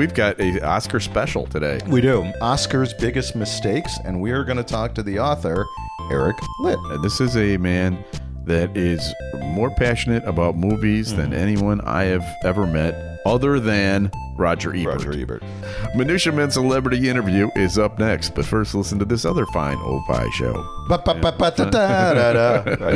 [0.00, 1.78] we've got a Oscar special today.
[1.86, 2.22] We do.
[2.40, 5.66] Oscar's biggest mistakes, and we are going to talk to the author,
[6.10, 6.78] Eric Litt.
[6.90, 8.02] Uh, This is a man
[8.46, 14.10] that is more passionate about movies than anyone I have ever met, other than
[14.40, 15.04] Roger Ebert.
[15.04, 15.42] Roger Ebert.
[15.94, 20.30] Minutia Men Celebrity Interview is up next, but first listen to this other fine Opie
[20.32, 20.66] show.
[20.90, 20.96] We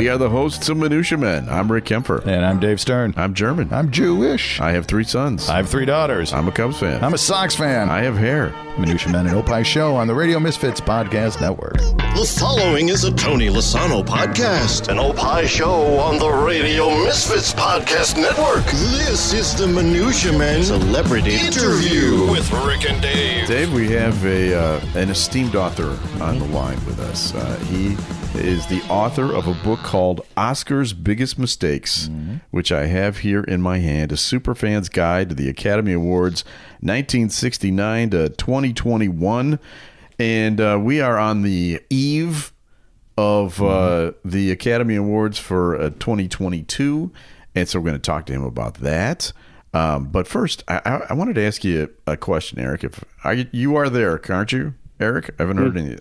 [0.09, 1.47] are the hosts of Minutia Men.
[1.47, 2.21] I'm Rick Kemper.
[2.27, 3.13] And I'm Dave Stern.
[3.15, 3.71] I'm German.
[3.71, 4.59] I'm Jewish.
[4.59, 5.47] I have three sons.
[5.47, 6.33] I have three daughters.
[6.33, 7.03] I'm a Cubs fan.
[7.03, 7.89] I'm a Sox fan.
[7.89, 8.53] I have hair.
[8.77, 11.77] Minutia Men and Opie Show on the Radio Misfits Podcast Network.
[11.77, 18.17] The following is a Tony Lasano podcast, an Opie show on the Radio Misfits Podcast
[18.17, 18.65] Network.
[18.65, 23.47] This is the Minutia Men Celebrity Interview with Rick and Dave.
[23.47, 27.35] Dave, we have a uh, an esteemed author on the line with us.
[27.35, 27.97] Uh, he
[28.39, 32.09] is the author of a book called Oscar's Biggest Mistakes,
[32.51, 36.45] which I have here in my hand, a superfan's guide to the Academy Awards
[36.79, 39.59] 1969 to 2021.
[40.17, 42.53] And uh, we are on the eve
[43.17, 47.11] of uh, the Academy Awards for uh, 2022,
[47.53, 49.33] and so we're going to talk to him about that.
[49.75, 52.85] Um, but first, I, I, I wanted to ask you a question, Eric.
[52.85, 55.35] If are you, you are there, aren't you, Eric?
[55.37, 55.97] I haven't heard any.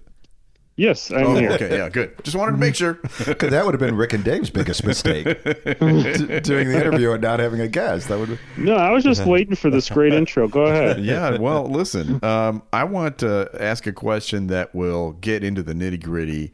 [0.77, 1.53] Yes, I'm Oh, here.
[1.53, 2.12] okay, yeah, good.
[2.25, 2.95] Just wanted to make sure.
[3.27, 5.25] Because that would have been Rick and Dave's biggest mistake.
[5.45, 8.08] D- doing the interview and not having a guest.
[8.08, 8.39] That would Be...
[8.62, 10.48] No, I was just waiting for this great intro.
[10.48, 10.98] Go ahead.
[11.05, 15.75] yeah, well, listen, um, I want to ask a question that will get into the
[15.75, 16.52] nitty gritty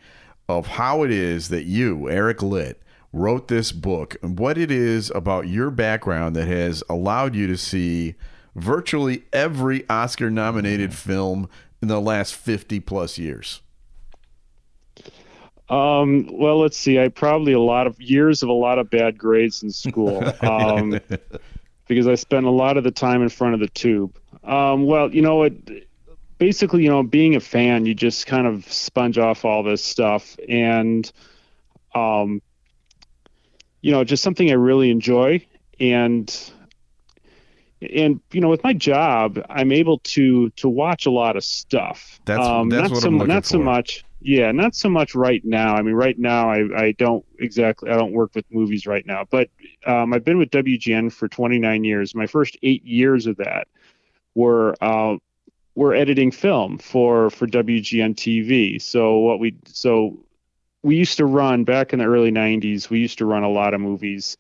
[0.49, 5.11] of how it is that you, Eric Litt, wrote this book and what it is
[5.11, 8.15] about your background that has allowed you to see
[8.55, 11.49] virtually every Oscar nominated film
[11.83, 13.63] in the last 50 plus years.
[15.69, 16.99] Um, well, let's see.
[16.99, 21.01] I probably a lot of years of a lot of bad grades in school um,
[21.87, 24.19] because I spent a lot of the time in front of the tube.
[24.43, 25.53] Um, well, you know what?
[26.39, 30.37] Basically, you know, being a fan, you just kind of sponge off all this stuff,
[30.49, 31.11] and
[31.95, 32.41] um,
[33.81, 35.45] you know, just something I really enjoy,
[35.79, 36.53] and
[37.83, 42.21] and you know, with my job, I'm able to to watch a lot of stuff.
[42.25, 43.65] That's- um, that's not what so I'm mu- looking not so for.
[43.65, 44.05] much.
[44.23, 45.75] Yeah, not so much right now.
[45.75, 49.25] I mean, right now, I, I don't exactly I don't work with movies right now,
[49.31, 49.49] but
[49.87, 52.15] um, I've been with WGN for 29 years.
[52.15, 53.67] My first eight years of that
[54.35, 55.17] were uh,
[55.75, 58.83] were editing film for for WGN TV.
[58.83, 60.19] So what we so
[60.83, 62.89] we used to run back in the early 90s.
[62.89, 64.37] We used to run a lot of movies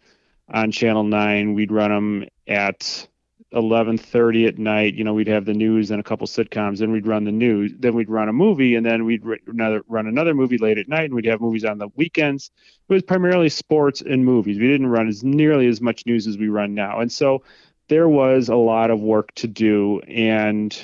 [0.48, 1.54] on Channel Nine.
[1.54, 3.06] We'd run them at
[3.52, 4.94] 11:30 at night.
[4.94, 6.78] You know, we'd have the news and a couple sitcoms.
[6.78, 7.72] Then we'd run the news.
[7.78, 11.04] Then we'd run a movie, and then we'd another run another movie late at night.
[11.04, 12.50] And we'd have movies on the weekends.
[12.88, 14.58] It was primarily sports and movies.
[14.58, 17.42] We didn't run as nearly as much news as we run now, and so
[17.88, 20.00] there was a lot of work to do.
[20.00, 20.76] And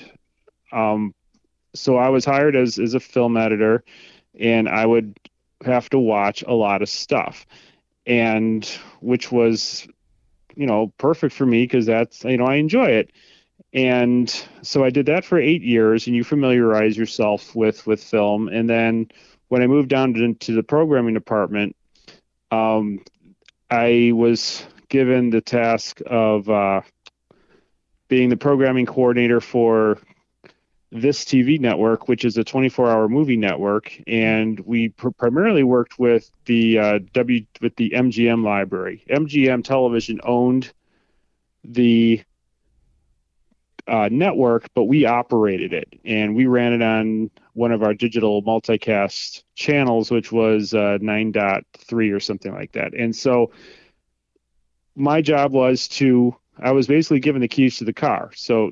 [0.73, 1.15] um,
[1.75, 3.85] so I was hired as as a film editor,
[4.39, 5.19] and I would
[5.65, 7.47] have to watch a lot of stuff,
[8.07, 8.65] and
[9.01, 9.87] which was
[10.55, 13.13] you know perfect for me because that's you know I enjoy it.
[13.73, 14.29] And
[14.63, 18.49] so I did that for eight years, and you familiarize yourself with with film.
[18.49, 19.09] And then
[19.49, 21.77] when I moved down to, to the programming department,
[22.51, 23.01] um,
[23.71, 26.83] I was given the task of uh,
[28.09, 29.99] being the programming coordinator for
[30.93, 36.31] this TV network, which is a 24-hour movie network, and we pr- primarily worked with
[36.45, 39.05] the uh, W with the MGM library.
[39.11, 40.73] MGM Television owned
[41.65, 42.23] the
[43.89, 48.43] uh, network, but we operated it, and we ran it on one of our digital
[48.43, 52.95] multicast channels, which was uh, 9.3 or something like that.
[52.95, 53.53] And so,
[54.95, 58.31] my job was to I was basically given the keys to the car.
[58.35, 58.71] So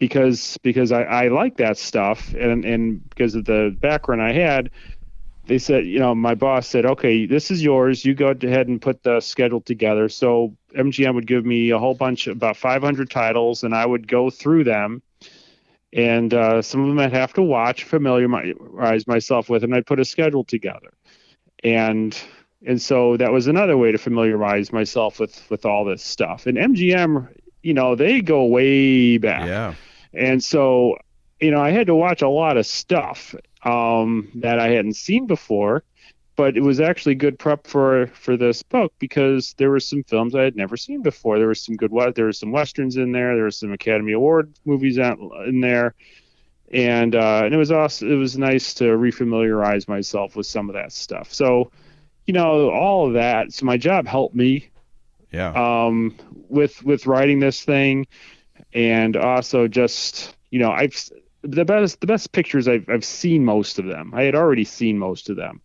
[0.00, 4.70] because because I, I like that stuff and and because of the background I had,
[5.46, 8.04] they said, you know, my boss said, okay, this is yours.
[8.04, 10.08] You go ahead and put the schedule together.
[10.08, 14.30] So MGM would give me a whole bunch, about 500 titles, and I would go
[14.30, 15.02] through them.
[15.92, 20.00] And uh, some of them I'd have to watch, familiarize myself with, and I'd put
[20.00, 20.92] a schedule together.
[21.62, 22.18] And
[22.64, 26.46] and so that was another way to familiarize myself with with all this stuff.
[26.46, 27.28] And MGM,
[27.62, 29.46] you know, they go way back.
[29.46, 29.74] Yeah.
[30.12, 30.96] And so,
[31.40, 33.34] you know, I had to watch a lot of stuff
[33.64, 35.84] um, that I hadn't seen before,
[36.36, 40.34] but it was actually good prep for for this book because there were some films
[40.34, 41.38] I had never seen before.
[41.38, 43.34] There was some good there were some westerns in there.
[43.34, 45.94] There were some Academy Award movies out in there,
[46.72, 50.74] and uh, and it was also it was nice to refamiliarize myself with some of
[50.74, 51.32] that stuff.
[51.32, 51.70] So,
[52.26, 53.52] you know, all of that.
[53.52, 54.70] So my job helped me
[55.32, 55.52] Yeah.
[55.86, 56.16] um,
[56.48, 58.06] with with writing this thing.
[58.72, 60.94] And also just you know I've
[61.42, 64.12] the best the best pictures I've I've seen most of them.
[64.14, 65.60] I had already seen most of them.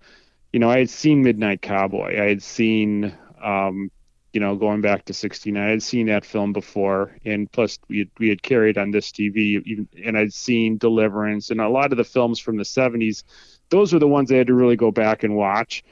[0.53, 2.19] You know, I had seen Midnight Cowboy.
[2.19, 3.13] I had seen
[3.43, 3.91] um,
[4.35, 5.63] you know, going back to 69.
[5.63, 9.09] I had seen that film before, and plus we had, we had carried on this
[9.09, 13.23] TV, even, and I'd seen Deliverance and a lot of the films from the 70s.
[13.69, 15.85] Those were the ones I had to really go back and watch.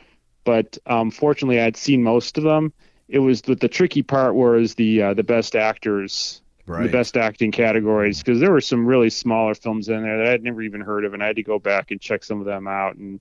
[0.43, 2.73] But um, fortunately, I'd seen most of them.
[3.07, 6.83] It was the, the tricky part was the uh, the best actors, Right.
[6.83, 10.43] the best acting categories, because there were some really smaller films in there that I'd
[10.43, 12.67] never even heard of, and I had to go back and check some of them
[12.67, 13.19] out and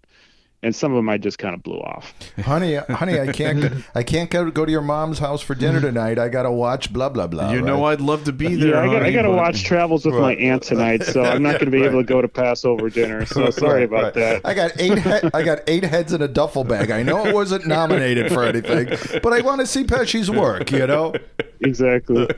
[0.65, 2.15] and some of them I just kind of blew off.
[2.45, 5.89] honey, honey, I can't, I can't go, go to your mom's house for dinner mm-hmm.
[5.89, 6.19] tonight.
[6.19, 7.53] I gotta watch blah blah blah.
[7.53, 7.85] you know.
[7.85, 8.71] I'd love to be there.
[8.75, 11.53] yeah, I got, I gotta but- watch Travels with my aunt tonight, so I'm not
[11.61, 13.27] going to be able to go to Passover dinner.
[13.27, 14.15] So sorry Right, about right.
[14.15, 14.41] that.
[14.45, 14.99] I got eight.
[14.99, 16.91] He- I got eight heads in a duffel bag.
[16.91, 20.71] I know it wasn't nominated for anything, but I want to see Pesci's work.
[20.71, 21.15] You know.
[21.63, 22.29] Exactly.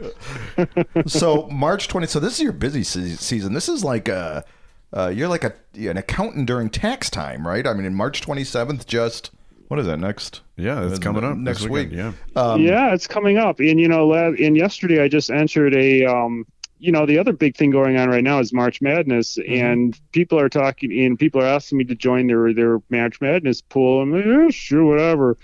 [1.06, 2.06] So March twenty.
[2.06, 3.52] So this is your busy se- season.
[3.54, 4.44] This is like a.
[4.92, 7.66] Uh, you're like a an accountant during tax time, right?
[7.66, 9.32] I mean, in March twenty seventh, just
[9.68, 10.42] what is that next?
[10.56, 11.90] Yeah, it's coming up next this week.
[11.90, 12.12] Yeah.
[12.36, 16.04] Um, yeah, it's coming up, and you know, la- and yesterday I just entered a.
[16.04, 16.46] Um,
[16.80, 20.38] you know, the other big thing going on right now is March Madness, and people
[20.38, 24.02] are talking, and people are asking me to join their their March Madness pool.
[24.02, 25.38] I'm like, oh, sure, whatever.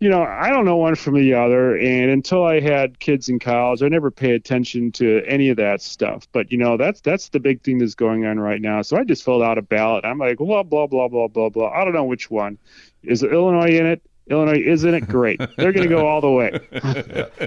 [0.00, 3.40] You know, I don't know one from the other, and until I had kids in
[3.40, 6.28] college, I never paid attention to any of that stuff.
[6.30, 8.82] But you know, that's that's the big thing that's going on right now.
[8.82, 10.04] So I just filled out a ballot.
[10.04, 11.70] I'm like, blah blah blah blah blah blah.
[11.70, 12.58] I don't know which one.
[13.02, 14.07] Is Illinois in it?
[14.30, 15.08] Illinois isn't it?
[15.08, 15.38] Great.
[15.56, 16.50] They're going to go all the way.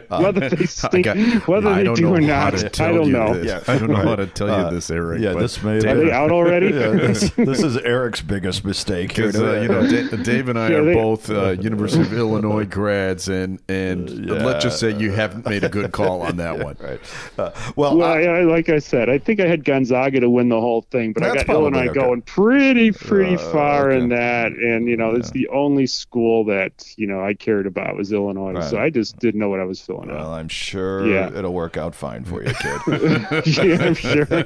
[0.08, 1.18] whether they I, stink, got,
[1.48, 3.34] whether I they don't do know or not, I don't you know.
[3.36, 3.48] this.
[3.48, 5.22] Yeah, I don't know how to tell you Uh, this, Eric.
[5.22, 6.68] yeah, but this may- Are they out already?
[6.68, 9.10] Yeah, this, this is Eric's biggest mistake.
[9.10, 12.14] Because uh, you know, Da- Dave and I Yeah, are they- both uh, University of
[12.14, 16.60] Illinois grads, and and let's just say you haven't made a good call on that
[16.60, 16.76] one.
[16.80, 17.00] right.
[17.38, 20.30] Uh, well, Well, I- I, I, like I said, I think I had Gonzaga to
[20.30, 21.94] win the whole thing, but I got Illinois okay.
[22.00, 24.00] going pretty, pretty Uh, far okay.
[24.00, 24.52] in that.
[24.52, 28.60] And you know, it's the only school that you know I cared about was Illinois,
[28.70, 30.40] so I just didn't know what I was filling well, out.
[30.40, 31.32] I'm sure Yeah.
[31.36, 32.82] it'll work out fine for you, kid.
[33.58, 34.28] yeah, I'm sure.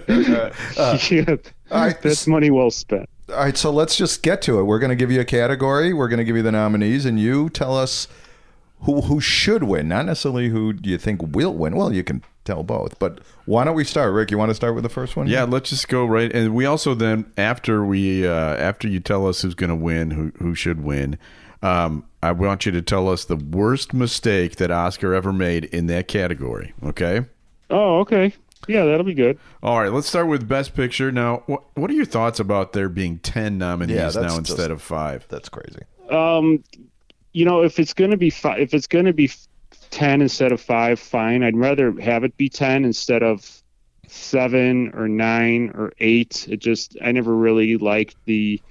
[1.12, 1.36] yeah,
[1.72, 3.10] all right, that's money well spent.
[3.30, 4.64] All right, so let's just get to it.
[4.64, 5.94] We're going to give you a category.
[5.94, 8.08] We're going to give you the nominees, and you tell us
[8.82, 11.76] who who should win, not necessarily who do you think will win.
[11.76, 14.32] Well, you can tell both, but why don't we start, Rick?
[14.32, 15.28] You want to start with the first one?
[15.28, 16.32] Yeah, let's just go right.
[16.32, 20.12] And we also then after we uh, after you tell us who's going to win,
[20.12, 21.18] who who should win,
[21.66, 25.88] um, I want you to tell us the worst mistake that Oscar ever made in
[25.88, 26.74] that category.
[26.84, 27.22] Okay.
[27.70, 28.34] Oh, okay.
[28.68, 29.38] Yeah, that'll be good.
[29.62, 31.12] All right, let's start with Best Picture.
[31.12, 34.52] Now, what what are your thoughts about there being ten nominees Yeah, that's now just-
[34.52, 35.26] instead of five?
[35.30, 35.82] that's crazy.
[36.10, 36.64] Um,
[37.34, 39.48] you know, if it's going to be fi- if it's going to be f-
[39.92, 41.44] ten instead of five, fine.
[41.44, 43.62] I'd rather have it be ten instead of
[44.08, 46.48] seven or nine or eight.
[46.50, 48.62] It just I never really liked the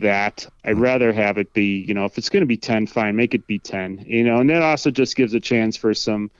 [0.00, 0.46] that.
[0.64, 3.34] I'd rather have it be you know if it's going to be ten, fine, make
[3.34, 4.04] it be ten.
[4.06, 6.30] You know, and that also just gives a chance for some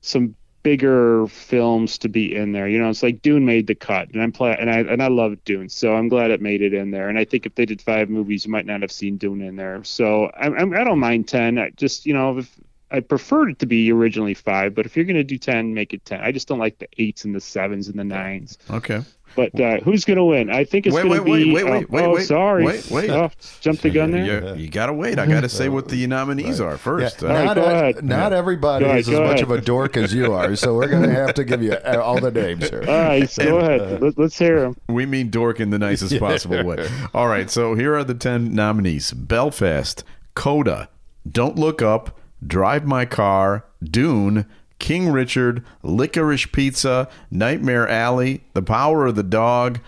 [0.00, 2.66] some bigger films to be in there.
[2.66, 5.08] You know, it's like Dune made the cut, and I'm play and I and I
[5.08, 7.08] love Dune, so I'm glad it made it in there.
[7.08, 9.56] And I think if they did five movies, you might not have seen Dune in
[9.56, 9.84] there.
[9.84, 11.58] So I'm, I'm I don't mind ten.
[11.58, 12.58] I just you know if
[12.94, 16.04] I preferred it to be originally five, but if you're gonna do ten, make it
[16.04, 16.20] ten.
[16.20, 18.56] I just don't like the eights and the sevens and the nines.
[18.70, 19.00] Okay.
[19.36, 20.48] But uh, who's gonna win?
[20.48, 21.30] I think it's Wait, gonna be.
[21.32, 21.52] wait, wait, be.
[21.54, 22.64] wait, uh, wait, wait, oh, wait, sorry.
[22.64, 23.10] wait, wait.
[23.10, 24.54] Oh, jumped the gun there.
[24.54, 25.18] You, you got to wait.
[25.18, 27.20] I got to say what the nominees are first.
[27.20, 28.04] Yeah, Uh, right, not, go ahead.
[28.04, 30.74] not everybody Go ahead, is as go much of a dork as you are, so
[30.76, 32.84] we're going to have to give you uh, all the names here.
[32.86, 34.00] All right, go ahead.
[34.00, 34.76] Let, let's hear them.
[34.88, 36.88] We mean dork in the nicest possible way.
[37.12, 40.04] All right, so here are the 10 nominees Belfast,
[40.36, 40.88] Coda,
[41.28, 44.46] Don't Look Up, Drive My Car, Dune,
[44.78, 49.80] King Richard, Licorice Pizza, Nightmare Alley, The Power of the Dog,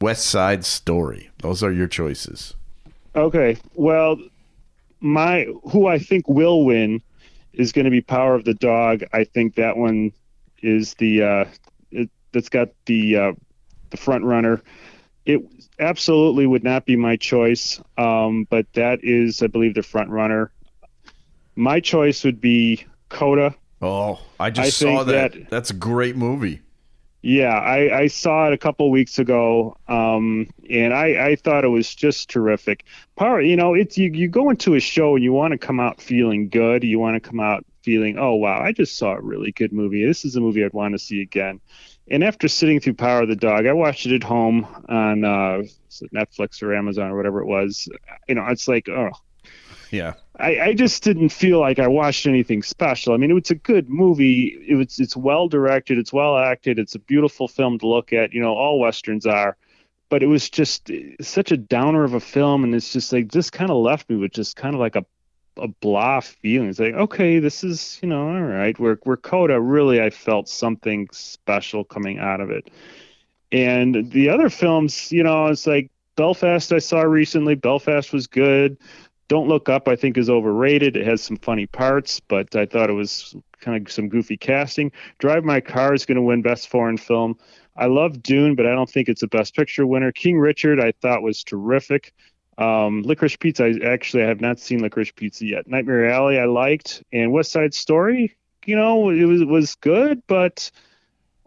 [0.00, 1.30] West Side Story.
[1.38, 2.54] Those are your choices.
[3.14, 3.56] Okay.
[3.74, 4.18] Well,
[5.00, 7.02] my who I think will win
[7.52, 9.02] is going to be Power of the Dog.
[9.12, 10.12] I think that one
[10.62, 11.44] is the uh,
[11.90, 13.32] it, that's got the uh,
[13.90, 14.62] the front runner.
[15.24, 15.40] It
[15.78, 20.52] absolutely would not be my choice, um, but that is, I believe, the front runner.
[21.56, 23.54] My choice would be Coda.
[23.82, 25.32] Oh, I just I saw that.
[25.32, 26.60] that- That's a great movie.
[27.22, 31.68] Yeah, I, I saw it a couple weeks ago, um, and I, I thought it
[31.68, 32.84] was just terrific.
[33.16, 35.80] Power, you know, it's you, you go into a show and you want to come
[35.80, 36.84] out feeling good.
[36.84, 40.06] You want to come out feeling, oh wow, I just saw a really good movie.
[40.06, 41.60] This is a movie I'd want to see again.
[42.08, 45.62] And after sitting through Power of the Dog, I watched it at home on uh,
[46.14, 47.88] Netflix or Amazon or whatever it was.
[48.28, 49.10] You know, it's like, oh,
[49.90, 50.14] Yeah.
[50.38, 53.14] I, I just didn't feel like I watched anything special.
[53.14, 54.58] I mean, it's a good movie.
[54.68, 58.32] It was it's well directed, it's well acted, it's a beautiful film to look at.
[58.32, 59.56] You know, all westerns are,
[60.08, 60.90] but it was just
[61.20, 64.16] such a downer of a film, and it's just like just kind of left me
[64.16, 65.04] with just kind of like a
[65.58, 66.68] a blah feeling.
[66.68, 68.78] It's like, okay, this is you know all right.
[68.78, 72.70] Where where Coda really, I felt something special coming out of it,
[73.52, 76.72] and the other films, you know, it's like Belfast.
[76.72, 77.54] I saw recently.
[77.54, 78.78] Belfast was good.
[79.28, 80.96] Don't Look Up, I think, is overrated.
[80.96, 84.92] It has some funny parts, but I thought it was kind of some goofy casting.
[85.18, 87.36] Drive My Car is going to win Best Foreign Film.
[87.76, 90.12] I love Dune, but I don't think it's a Best Picture winner.
[90.12, 92.14] King Richard, I thought was terrific.
[92.58, 95.66] Um, Licorice Pizza, I actually I have not seen Licorice Pizza yet.
[95.66, 100.70] Nightmare Alley, I liked, and West Side Story, you know, it was was good, but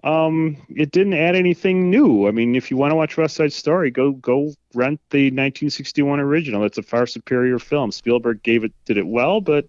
[0.03, 2.27] um, it didn't add anything new.
[2.27, 6.19] I mean, if you want to watch West Side Story, go go rent the 1961
[6.19, 6.63] original.
[6.63, 7.91] It's a far superior film.
[7.91, 9.65] Spielberg gave it did it well, but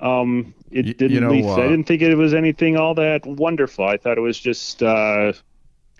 [0.00, 1.10] um, it Y- didn't.
[1.10, 3.84] you know, leave- uh, I didn't think it was anything all that wonderful.
[3.84, 5.32] I thought it was just, uh,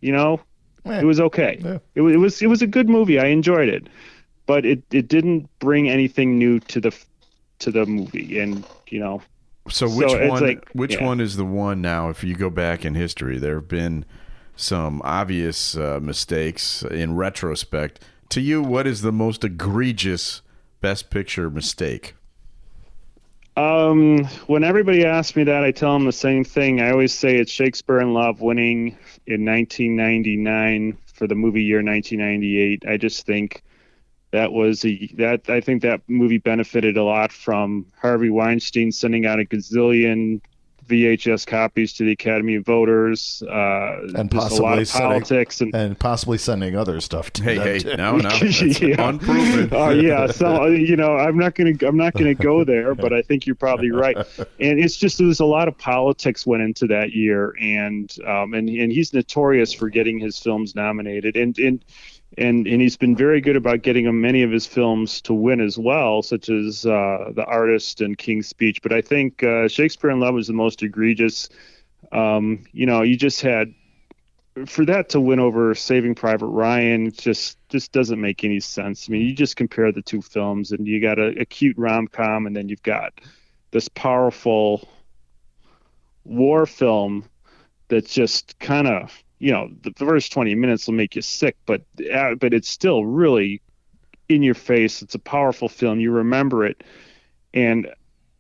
[0.00, 0.40] you know,
[0.84, 1.58] Eh, it was okay.
[1.62, 1.78] yeah.
[1.94, 3.18] It, wa- it was it was a good movie.
[3.18, 3.88] I enjoyed it,
[4.46, 6.92] but it it didn't bring anything new to the
[7.58, 8.38] to the movie.
[8.38, 9.20] And you know,
[9.70, 10.42] So So which it's one?
[10.42, 11.04] like- which yeah.
[11.04, 12.08] one is the one now?
[12.10, 14.04] If you go back in history, there have been
[14.56, 18.00] some obvious uh, mistakes in retrospect.
[18.30, 20.42] To you, what is the most egregious
[20.80, 22.14] Best Picture mistake?
[23.56, 26.80] Um, when everybody asks me that, I tell them the same thing.
[26.80, 28.96] I always say it's Shakespeare in Love winning
[29.26, 32.84] in 1999 for the movie year 1998.
[32.88, 33.62] I just think
[34.30, 39.26] that was a that I think that movie benefited a lot from Harvey Weinstein sending
[39.26, 40.40] out a gazillion
[40.86, 43.42] VHS copies to the Academy of Voters.
[43.46, 47.30] Uh, And just a lot possibly of sending- politics and and possibly sending other stuff
[47.34, 49.08] to Hey, them, hey, no, no, that's Yeah.
[49.08, 49.68] unproven.
[49.72, 53.12] Oh yeah, so uh, you know, I'm not gonna I'm not gonna go there, but
[53.12, 54.16] I think you're probably right.
[54.60, 58.68] And it's just there's a lot of politics went into that year, and um, and
[58.70, 61.84] and he's notorious for getting his films nominated, and and
[62.36, 65.78] and and he's been very good about getting many of his films to win as
[65.78, 68.82] well, such as uh, The Artist and King's Speech.
[68.82, 71.48] But I think uh, Shakespeare in Love was the most egregious.
[72.12, 73.72] Um, you know, you just had
[74.66, 79.08] for that to win over Saving Private Ryan just just doesn't make any sense.
[79.08, 82.08] I mean, you just compare the two films, and you got a, a cute rom
[82.08, 83.14] com, and then you've got
[83.70, 84.88] this powerful
[86.24, 87.24] war film
[87.88, 91.82] that's just kind of you know the first 20 minutes will make you sick, but
[92.12, 93.60] uh, but it's still really
[94.28, 95.02] in your face.
[95.02, 96.00] It's a powerful film.
[96.00, 96.82] You remember it,
[97.54, 97.88] and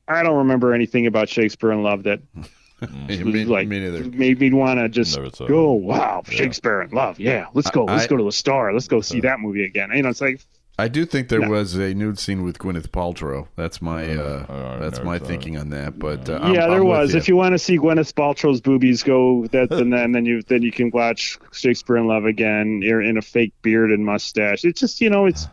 [0.06, 2.20] I don't remember anything about Shakespeare in Love that
[3.08, 4.04] Me, was like me neither.
[4.04, 5.48] made me want to just Never saw it.
[5.48, 7.18] go, wow, Shakespeare in Love.
[7.18, 7.84] Yeah, let's go.
[7.84, 8.72] Let's go to the star.
[8.72, 9.90] Let's go see that movie again.
[9.92, 10.40] You know, it's like,
[10.80, 11.50] I do think there No.
[11.50, 13.48] was a nude scene with Gwyneth Paltrow.
[13.56, 15.26] That's my uh, I that's my saw it.
[15.26, 15.98] thinking on that.
[15.98, 17.14] But uh, I'm- yeah, I'm there with was.
[17.16, 20.62] If you want to see Gwyneth Paltrow's boobies go, that and then then you then
[20.62, 22.80] you can watch Shakespeare in Love again.
[22.82, 24.64] You're in a fake beard and mustache.
[24.64, 25.48] It's just you know, it's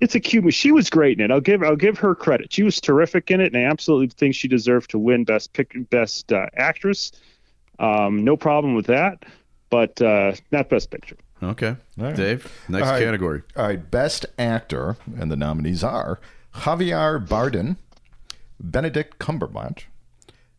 [0.00, 0.52] it's a cute.
[0.52, 1.30] She was great in it.
[1.32, 2.52] I'll give I'll give her credit.
[2.52, 5.74] She was terrific in it, and I absolutely think she deserved to win best pick
[5.88, 7.10] best uh, actress.
[7.78, 9.24] Um, no problem with that,
[9.70, 11.16] but uh, not best picture.
[11.42, 12.16] Okay, right.
[12.16, 13.02] Dave, next All right.
[13.02, 13.42] category.
[13.56, 16.18] All right, best actor, and the nominees are
[16.54, 17.76] Javier Bardem,
[18.60, 19.84] Benedict Cumberbatch,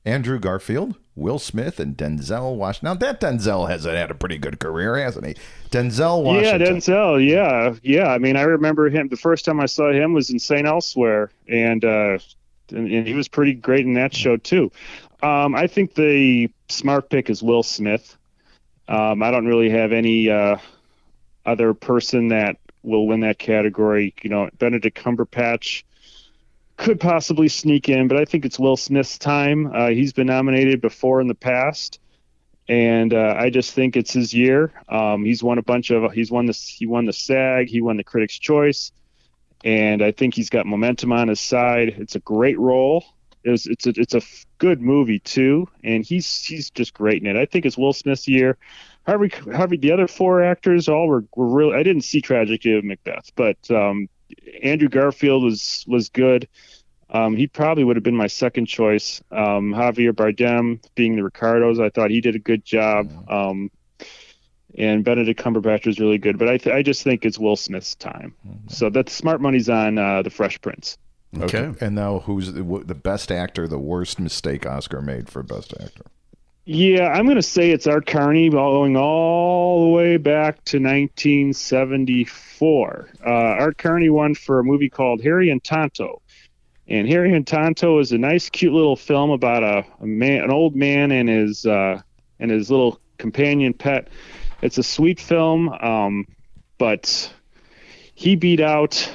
[0.06, 2.86] Andrew Garfield, Will Smith, and Denzel Washington.
[2.86, 5.36] Now that Denzel has had a pretty good career, hasn't he?
[5.70, 6.62] Denzel Washington.
[6.62, 7.28] Yeah, Denzel.
[7.28, 8.08] Yeah, yeah.
[8.08, 9.10] I mean, I remember him.
[9.10, 12.20] The first time I saw him was in Saint Elsewhere, and uh,
[12.70, 14.72] and, and he was pretty great in that show too.
[15.22, 18.16] Um, I think the smart pick is Will Smith.
[18.90, 20.58] Um, I don't really have any uh,
[21.46, 24.14] other person that will win that category.
[24.22, 25.84] You know, Benedict Cumberbatch
[26.76, 29.72] could possibly sneak in, but I think it's Will Smith's time.
[29.74, 32.00] Uh, he's been nominated before in the past
[32.70, 34.72] and uh, I just think it's his year.
[34.88, 37.98] Um, he's won a bunch of he's won this he won the SAG, he won
[37.98, 38.92] the Critics' Choice,
[39.64, 41.96] and I think he's got momentum on his side.
[41.98, 43.04] It's a great role.
[43.44, 44.22] It's it's a, it's a
[44.58, 47.40] good movie too, and he's he's just great in it.
[47.40, 48.58] I think it's Will Smith's year.
[49.06, 52.84] Harvey Harvey the other four actors all were, were really I didn't see Tragedy of
[52.84, 54.10] Macbeth, but um,
[54.62, 56.48] Andrew Garfield was was good.
[57.12, 59.22] Um, he probably would have been my second choice.
[59.32, 63.10] Um, Javier Bardem being the Ricardos, I thought he did a good job.
[63.32, 63.72] Um,
[64.78, 67.96] and Benedict Cumberbatch was really good, but I, th- I just think it's Will Smith's
[67.96, 68.36] time.
[68.68, 71.00] So that smart money's on uh, the Fresh Prince.
[71.38, 71.74] Okay.
[71.80, 73.68] And now, who's the, the best actor?
[73.68, 76.06] The worst mistake Oscar made for best actor.
[76.66, 83.10] Yeah, I'm going to say it's Art Carney going all the way back to 1974.
[83.26, 86.22] Uh, Art Carney won for a movie called Harry and Tonto.
[86.88, 90.52] And Harry and Tonto is a nice, cute little film about a, a man, an
[90.52, 92.02] old man, and his uh,
[92.40, 94.08] and his little companion pet.
[94.62, 96.28] It's a sweet film, um,
[96.78, 97.34] but
[98.16, 99.10] he beat out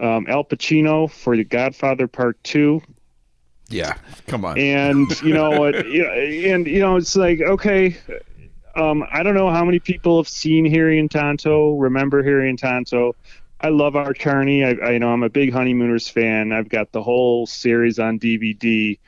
[0.00, 2.82] um, Al Pacino for The Godfather Part Two.
[3.68, 3.94] Yeah,
[4.26, 4.58] come on.
[4.58, 5.74] And you know what?
[5.86, 7.96] and you know, it's like okay.
[8.74, 12.58] Um, I don't know how many people have seen Harry and Tonto, remember Harry and
[12.58, 13.14] Tonto.
[13.60, 14.64] I love Art Carney.
[14.64, 16.52] I, I you know I'm a big Honeymooners fan.
[16.52, 18.98] I've got the whole series on DVD.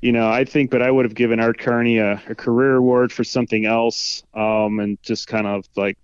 [0.00, 3.12] You know, I think, but I would have given Art Carney a, a career award
[3.12, 5.98] for something else, um, and just kind of like,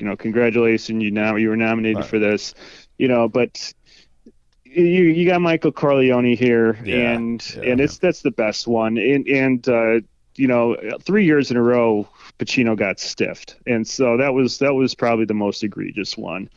[0.00, 2.54] you know, congratulations, you now you were nominated for this,
[2.98, 3.72] you know, but
[4.64, 7.62] you you got Michael Corleone here, Yeah, and yeah.
[7.72, 10.00] and it's that's the best one, and and uh,
[10.36, 14.74] you know, three years in a row, Pacino got stiffed, and so that was that
[14.74, 16.48] was probably the most egregious one.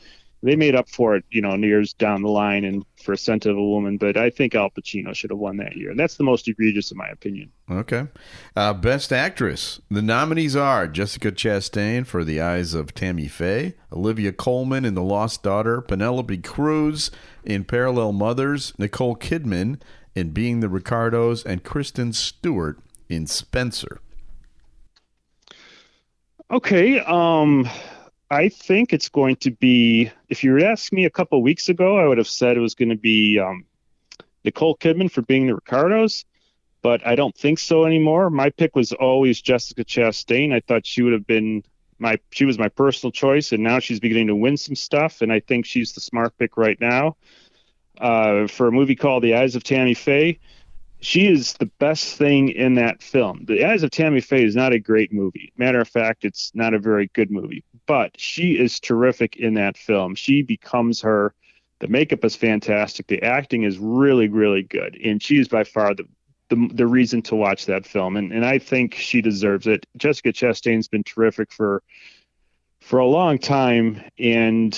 [0.43, 3.45] They made up for it, you know, years down the line and for a scent
[3.45, 5.91] of a woman, but I think Al Pacino should have won that year.
[5.91, 7.51] And that's the most egregious, in my opinion.
[7.69, 8.07] Okay.
[8.55, 9.81] Uh, Best Actress.
[9.89, 15.03] The nominees are Jessica Chastain for The Eyes of Tammy Faye, Olivia Colman in The
[15.03, 17.11] Lost Daughter, Penelope Cruz
[17.43, 19.79] in Parallel Mothers, Nicole Kidman
[20.15, 22.79] in Being the Ricardos, and Kristen Stewart
[23.09, 24.01] in Spencer.
[26.49, 27.69] Okay, um,
[28.31, 30.09] I think it's going to be.
[30.29, 32.75] If you had asked me a couple weeks ago, I would have said it was
[32.75, 33.65] going to be um,
[34.45, 36.23] Nicole Kidman for being the Ricardos,
[36.81, 38.29] but I don't think so anymore.
[38.29, 40.53] My pick was always Jessica Chastain.
[40.53, 41.61] I thought she would have been
[41.99, 42.19] my.
[42.31, 45.41] She was my personal choice, and now she's beginning to win some stuff, and I
[45.41, 47.17] think she's the smart pick right now.
[47.99, 50.39] Uh, for a movie called The Eyes of Tammy Faye,
[51.01, 53.43] she is the best thing in that film.
[53.45, 55.51] The Eyes of Tammy Faye is not a great movie.
[55.57, 59.75] Matter of fact, it's not a very good movie, but she is terrific in that
[59.75, 60.15] film.
[60.15, 61.33] She becomes her.
[61.79, 63.07] The makeup is fantastic.
[63.07, 66.05] The acting is really, really good, and she is by far the
[66.47, 68.15] the, the reason to watch that film.
[68.15, 69.85] And and I think she deserves it.
[69.97, 71.83] Jessica Chastain's been terrific for
[72.79, 74.73] for a long time, and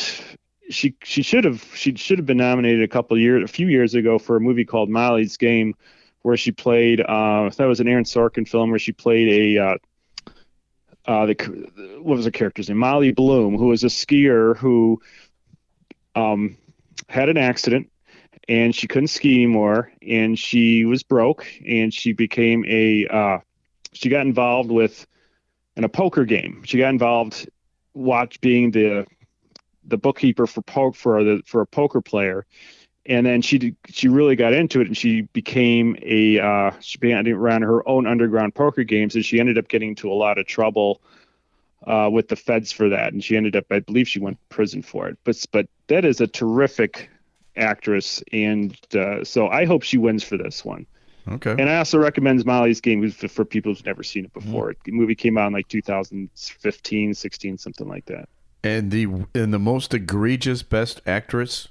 [0.71, 3.93] she she should have she should have been nominated a couple years a few years
[3.93, 5.76] ago for a movie called Molly's Game
[6.23, 6.99] where she played.
[6.99, 9.63] Uh, that was an Aaron Sorkin film where she played a.
[9.63, 9.78] Uh,
[11.06, 12.78] uh, the what was the character's name?
[12.78, 15.02] Molly Bloom, who was a skier who
[16.16, 16.58] um,
[17.10, 17.89] had an accident
[18.48, 23.08] and she couldn't ski anymore, and she was broke, and she became a.
[23.08, 23.38] Uh,
[23.94, 25.06] she got involved with
[25.76, 26.63] in a poker game.
[26.66, 27.50] She got involved,
[27.94, 29.06] watch being the
[29.86, 32.46] the bookkeeper for poke for the for a poker player,
[33.06, 36.98] and then she did, she really got into it and she became a uh, she
[36.98, 40.13] began to run her own underground poker games and she ended up getting into a
[40.13, 41.02] lot of trouble
[41.86, 43.12] uh, with the feds for that.
[43.12, 45.18] And she ended up I believe she went to prison for it.
[45.24, 47.10] But but that is a terrific
[47.56, 50.86] actress and uh, so I hope she wins for this one.
[51.26, 51.52] Okay.
[51.52, 54.76] and I also recommend Molly's Game for, for people who've never seen it before.
[54.84, 58.30] The movie came out in like 2015 16 something like that.
[58.63, 61.68] And the and the most egregious Best Actress.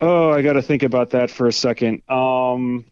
[0.00, 2.02] Oh, I got to think about that for a second.
[2.08, 2.86] Um,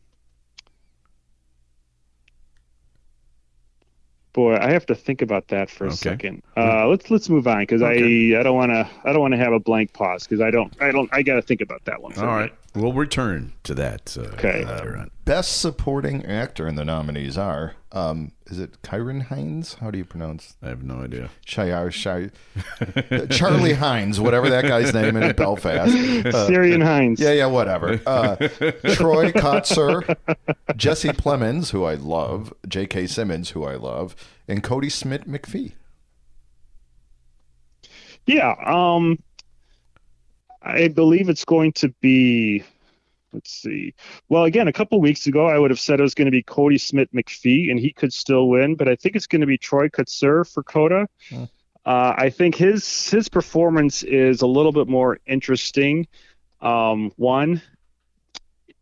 [4.34, 5.96] boy, I have to think about that for a Okay.
[5.96, 6.42] second.
[6.56, 8.34] Uh, let's let's move on because Okay.
[8.34, 10.50] I I don't want to I don't want to have a blank pause because I
[10.50, 12.14] don't I don't I got to think about that one.
[12.18, 12.52] All right.
[12.74, 14.16] We'll return to that.
[14.16, 14.64] Uh, Okay.
[14.64, 15.10] later on.
[15.24, 19.74] Best supporting actor in the nominees are um, is it Kyron Hines?
[19.74, 21.30] How do you pronounce I have no idea.
[21.44, 22.30] Shire Shire
[23.30, 25.94] Charlie Hines, whatever that guy's name in Belfast.
[26.28, 27.18] Uh, Syrian Hines.
[27.20, 28.00] yeah, yeah, whatever.
[28.06, 30.16] Uh, Troy Kotsur,
[30.76, 33.06] Jesse Plemons, who I love, J.K.
[33.06, 34.14] Simmons, who I love,
[34.46, 35.72] and Kodi Smith McPhee.
[38.26, 38.54] Yeah.
[38.66, 39.18] Um,
[40.62, 42.64] I believe it's going to be.
[43.32, 43.94] Let's see.
[44.30, 46.42] Well, again, a couple weeks ago, I would have said it was going to be
[46.42, 48.74] Kodi Smith McPhee, and he could still win.
[48.74, 51.08] But I think it's going to be Troy Kotsur for Coda.
[51.84, 56.06] Uh, I think his his performance is a little bit more interesting.
[56.60, 57.62] Um, one,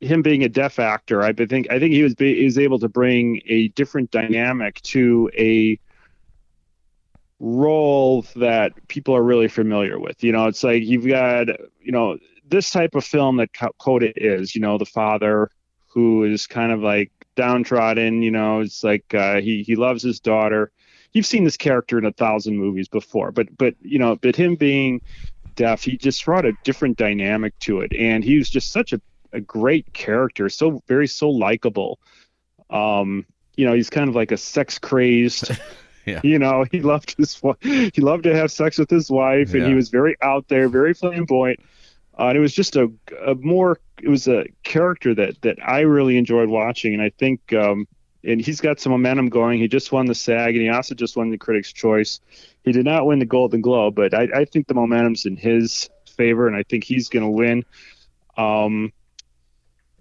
[0.00, 2.78] him being a deaf actor, I think I think he was be, he was able
[2.80, 5.78] to bring a different dynamic to a
[7.38, 10.22] role that people are really familiar with.
[10.24, 11.48] You know, it's like you've got,
[11.80, 12.18] you know,
[12.48, 15.50] this type of film that Co- Coda is, you know, the father
[15.88, 20.20] who is kind of like downtrodden, you know, it's like uh, he he loves his
[20.20, 20.70] daughter.
[21.12, 24.56] You've seen this character in a thousand movies before, but but you know, but him
[24.56, 25.00] being
[25.54, 29.00] deaf, he just brought a different dynamic to it, and he was just such a,
[29.32, 31.98] a great character, so very so likable.
[32.70, 35.50] Um, you know, he's kind of like a sex crazed
[36.06, 36.20] Yeah.
[36.22, 39.68] you know he loved his he loved to have sex with his wife and Yeah.
[39.68, 41.58] he was very out there very flamboyant
[42.18, 42.90] Uh, and it was just a,
[43.26, 47.52] a more it was a character that that I really enjoyed watching, and I think
[47.52, 47.86] um,
[48.24, 49.58] and he's got some momentum going.
[49.60, 52.20] He just won the SAG, and he also just won the Critics' Choice.
[52.64, 55.88] He did not win the Golden Globe, but I, I think the momentum's in his
[56.16, 57.64] favor, and I think he's going to win.
[58.36, 58.92] Um,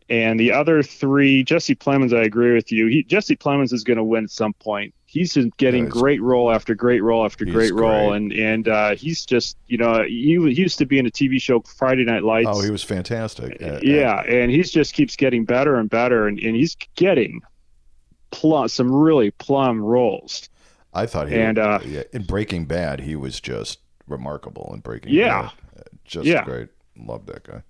[0.09, 2.87] and the other three, Jesse Plemons, I agree with you.
[2.87, 4.93] He, Jesse Plemons is going to win at some point.
[5.15, 8.17] He's getting great role after great role after great role, great.
[8.17, 11.41] and and uh, he's just you know he, he used to be in a TV
[11.41, 12.49] show Friday Night Lights.
[12.51, 13.61] Oh, he was fantastic.
[13.61, 17.41] Uh, yeah, and he's just keeps getting better and better, and, and he's getting
[18.31, 20.49] plum some really plum roles.
[20.93, 25.13] I thought he And, uh, yeah, in Breaking Bad he was just remarkable in Breaking
[25.13, 25.43] Yeah.
[25.43, 25.51] Bad.
[25.77, 26.43] Uh, Just Yeah.
[26.43, 26.69] great.
[26.97, 27.63] Love that guy.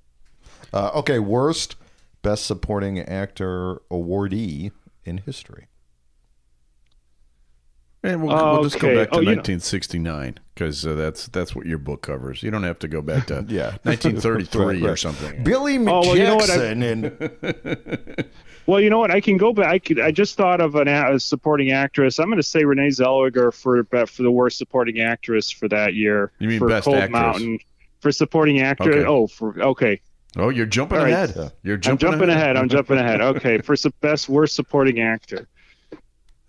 [0.74, 1.76] Uh, okay, worst
[2.22, 4.72] best supporting actor awardee
[5.04, 5.68] in history.
[8.06, 11.56] And we'll, we'll just go back to Oh, you know- 1969 because uh, that's that's
[11.56, 12.44] what your book covers.
[12.44, 13.78] You don't have to go back to Yeah.
[13.84, 15.44] 1933 Right, or something.
[15.44, 18.26] Billy Oh, well, you know what, I- and
[18.68, 19.12] Well, you know what?
[19.12, 19.68] I can go back.
[19.68, 22.18] I, could, I just thought of an a, a supporting actress.
[22.20, 26.32] I'm going to say Renee Zellweger for for the worst supporting actress for that year.
[26.40, 27.12] You mean for best Cold actress?
[27.12, 27.60] Mountain
[28.00, 28.96] for supporting actress.
[28.96, 29.06] Okay.
[29.06, 30.02] Oh, for okay.
[30.38, 31.14] Oh, you're jumping All right.
[31.14, 31.52] ahead.
[31.64, 31.92] You're jumping.
[31.92, 32.58] I'm jumping, jumping ahead.
[32.58, 33.22] I'm jumping ahead.
[33.22, 35.48] Okay, for the best worst supporting actor.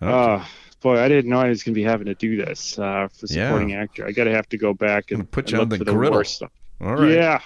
[0.01, 0.11] Okay.
[0.11, 0.43] Uh,
[0.81, 3.25] boy, I didn't know I was going to be having to do this uh, for
[3.27, 3.47] Yeah.
[3.49, 4.05] supporting actor.
[4.07, 5.85] I got to have to go back and Gonna put and you on look the
[5.85, 6.17] for griddle.
[6.19, 6.51] worst stuff.
[6.81, 7.11] All right.
[7.11, 7.39] Yeah.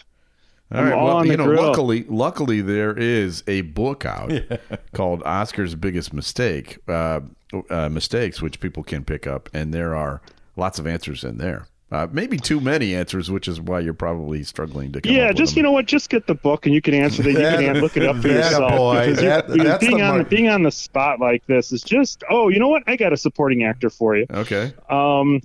[0.74, 0.94] All right.
[0.94, 1.64] I'm Well, on you the know, grill.
[1.68, 4.32] luckily, luckily there is a book out
[4.94, 7.22] called Oscar's Biggest Mistake, uh,
[7.70, 10.22] uh, mistakes, which people can pick up, and there are
[10.56, 11.68] lots of answers in there.
[11.92, 15.36] Uh, maybe too many answers, which is why you're probably struggling to come Yeah, up
[15.36, 15.58] just them.
[15.58, 17.30] you know what, just get the book and you can answer that.
[17.32, 18.72] You That- can look it up for that yourself.
[18.78, 20.30] boy, because you're- that- you're that's being the on mark.
[20.30, 22.24] being on the spot like this is just.
[22.30, 22.84] Oh, you know what?
[22.88, 24.26] I got a supporting actor for you.
[24.32, 24.74] Okay.
[24.90, 25.42] Um,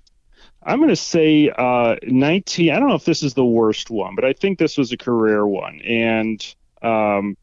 [0.62, 2.70] I'm going to say uh, 19.
[2.72, 4.96] I don't know if this is the worst one, but I think this was a
[4.96, 5.80] career one.
[5.80, 7.36] And um,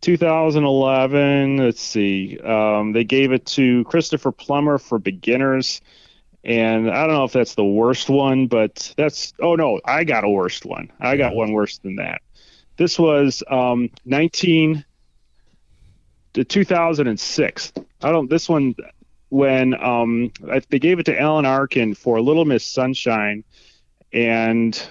[0.00, 5.80] 2011, let's see, um, they gave it to Christopher Plummer for beginners.
[6.46, 9.32] And I don't know if that's the worst one, but that's.
[9.40, 10.92] Oh no, I got a worst one.
[11.00, 12.22] I got one worse than that.
[12.76, 14.84] This was um, 19
[16.34, 17.72] to 2006.
[18.00, 18.30] I don't.
[18.30, 18.76] This one
[19.28, 23.42] when um, I, they gave it to Alan Arkin for Little Miss Sunshine,
[24.12, 24.88] and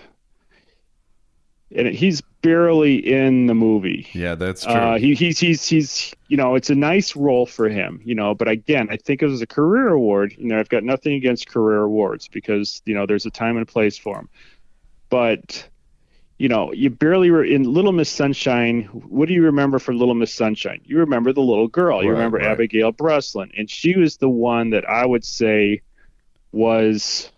[1.76, 4.08] and he's barely in the movie.
[4.14, 4.74] Yeah, that's true.
[4.74, 8.34] Uh, he, he's he's he's you know it's a nice role for him, you know.
[8.34, 10.36] But again, I think it was a career award.
[10.38, 13.68] You know, I've got nothing against career awards because you know there's a time and
[13.68, 14.30] a place for them.
[15.10, 15.68] But
[16.38, 18.84] you know, you barely were in Little Miss Sunshine.
[18.92, 20.82] What do you remember for Little Miss Sunshine?
[20.84, 22.04] You remember the little girl.
[22.04, 22.48] You Right, remember right.
[22.48, 25.82] Abigail Breslin, and she was the one that I would say
[26.52, 27.32] was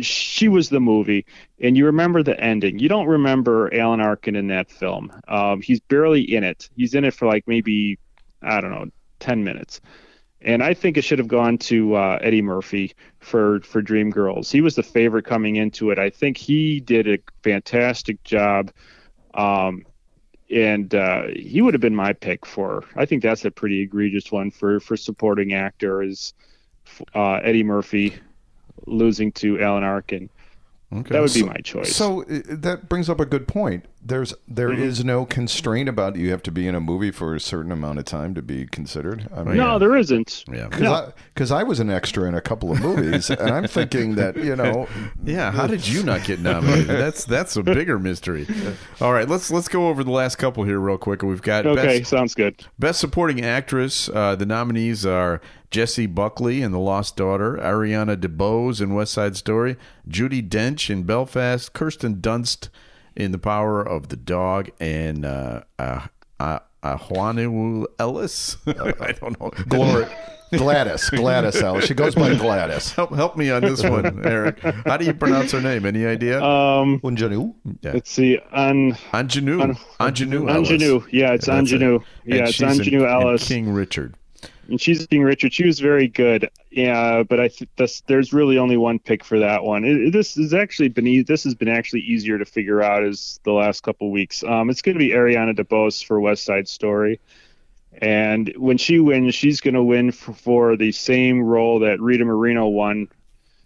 [0.00, 1.26] she was the movie
[1.60, 2.78] and you remember the ending.
[2.78, 5.12] You don't remember alan arkin in that film.
[5.28, 6.68] Um, he's barely in it.
[6.76, 7.98] He's in it for like maybe
[8.42, 8.86] i don't know
[9.18, 9.80] 10 minutes.
[10.40, 14.50] And i think it should have gone to uh, eddie murphy for for dreamgirls.
[14.50, 15.98] He was the favorite coming into it.
[15.98, 18.70] I think he did a fantastic job.
[19.34, 19.84] Um,
[20.50, 24.32] and uh, he would have been my pick for i think that's a pretty egregious
[24.32, 26.34] one for for supporting actor is
[27.14, 28.14] uh, eddie murphy
[28.86, 30.28] losing to alan arkin
[30.92, 31.12] okay.
[31.12, 33.84] that would be my choice So uh, that brings up a good point.
[34.02, 35.06] There's there is Mm-hmm.
[35.08, 38.06] no constraint about you have to be in a movie for a certain amount of
[38.06, 39.28] time to be considered.
[39.36, 40.44] I mean, No, there isn't.
[40.50, 40.68] Yeah.
[40.68, 40.92] because no.
[40.94, 44.36] I, 'cause I was an extra in a couple of movies, and I'm thinking that
[44.36, 44.88] you know,
[45.24, 46.86] Yeah, how did you not get nominated?
[46.88, 48.46] That's that's a bigger mystery.
[49.02, 51.22] All right, let's let's go over the last couple here real quick.
[51.22, 52.64] We've got Okay, best, sounds good.
[52.78, 54.08] best supporting actress.
[54.08, 59.36] Uh, the nominees are Jessie Buckley in The Lost Daughter, Ariana DeBose in West Side
[59.36, 59.76] Story,
[60.08, 62.70] Judi Dench in Belfast, Kirsten Dunst
[63.20, 66.06] in The Power of the Dog, and uh, uh,
[66.40, 68.56] uh, uh, Juanu Ellis.
[68.66, 69.50] I don't know.
[69.50, 70.10] Glor-
[70.52, 71.84] Gladys, Gladys Ellis.
[71.86, 72.90] She goes by Gladys.
[72.92, 74.58] Help help me on this one, Eric.
[74.84, 75.86] How do you pronounce her name?
[75.86, 76.42] Any idea?
[76.42, 77.54] Um, Unjanu?
[77.82, 77.92] Yeah.
[77.92, 78.36] let's see.
[78.52, 79.62] An Anjanou.
[79.62, 80.50] An- Anjanou.
[80.50, 80.68] Ellis.
[80.70, 81.06] Anjanou.
[81.12, 81.80] Yeah, it's That's it.
[82.24, 83.46] Yeah, it's she's in- in Ellis.
[83.46, 84.16] King Richard.
[84.70, 85.52] And she's being Richard.
[85.52, 86.48] She was very good.
[86.70, 89.84] Yeah, but I think this, there's really only one pick for that one.
[89.84, 93.04] It, it- this has actually been e- this has been actually easier to figure out
[93.04, 94.42] as the last couple weeks.
[94.44, 97.20] Um, it's going to be Ariana DeBose for West Side Story,
[98.00, 102.24] and when she wins, she's going to win for, for the same role that Rita
[102.24, 103.08] Moreno won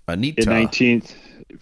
[0.08, 0.42] Anita.
[0.42, 1.14] in 19th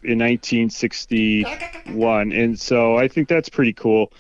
[0.05, 4.13] in 1961 and so i think that's pretty cool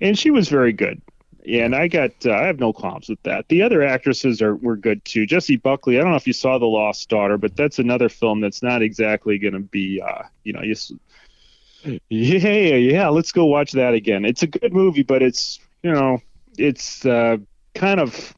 [0.00, 1.00] and she was very good
[1.48, 4.76] and i got uh, i have no qualms with that the other actresses are were
[4.76, 7.78] good too jessie buckley i don't know if you saw the lost daughter but that's
[7.78, 10.74] another film that's not exactly going to be uh you know you
[12.08, 13.08] Yeah, yeah.
[13.08, 14.24] Let's go watch that again.
[14.24, 16.20] It's a good movie, but it's you know,
[16.58, 17.38] it's uh,
[17.74, 18.34] kind of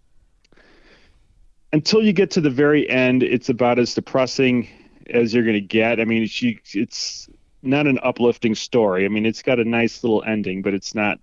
[1.72, 4.68] until you get to the very end, it's about as depressing
[5.10, 6.00] as you're going to get.
[6.00, 7.28] I mean, she it's
[7.62, 9.04] not an uplifting story.
[9.04, 11.18] I mean, it's got a nice little ending, but it's not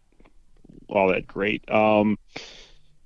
[0.89, 1.69] all that great.
[1.69, 2.17] Um,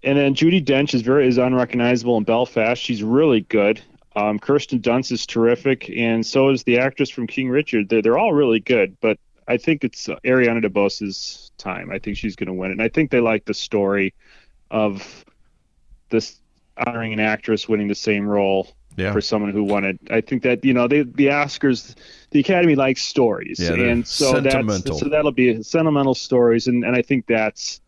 [0.04, 2.82] and then Judi Dench is very is unrecognizable in Belfast.
[2.82, 3.82] She's really good.
[4.15, 7.89] Um, Kirsten Dunst is terrific, and so is the actress from King Richard.
[7.89, 9.17] They're they're all really good, but
[9.48, 11.91] I think it's Ariana DeBose's time.
[11.91, 14.13] I think she's going to win it, and I think they like the story
[14.69, 15.26] of
[16.10, 16.39] this
[16.78, 19.12] honoring an actress winning the same role Yeah.
[19.14, 20.00] for someone who won it.
[20.12, 21.96] I think that you know they the Oscars,
[22.32, 24.80] the Academy likes stories, Yeah, and so sentimental.
[24.94, 27.82] that's so that'll be sentimental stories, and and I think that's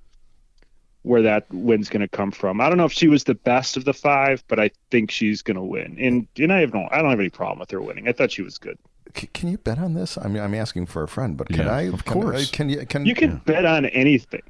[1.03, 2.59] where that win's going to come from.
[2.59, 5.41] I don't know if she was the best of the five, but I think she's
[5.43, 7.81] going to win, and and I have no I don't have any problem with her
[7.81, 8.07] winning.
[8.07, 8.77] I thought she was good.
[9.15, 10.17] C- can you bet on this?
[10.17, 11.81] I mean, I'm asking for a friend, but can Yeah, I?
[11.83, 12.51] of can course.
[12.51, 12.85] I- Can you?
[12.87, 14.41] Can You can bet on anything.